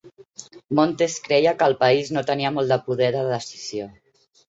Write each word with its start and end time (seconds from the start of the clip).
Montes 0.79 1.17
creia 1.27 1.53
que 1.61 1.69
el 1.73 1.77
país 1.85 2.11
no 2.17 2.25
tenia 2.33 2.55
molt 2.59 2.77
de 2.77 2.83
poder 2.91 3.15
de 3.21 3.27
decisió. 3.33 3.93